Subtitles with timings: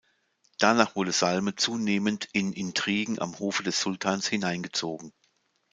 [0.57, 5.13] Danach wurde Salme zunehmend in Intrigen am Hofe des Sultans hineingezogen.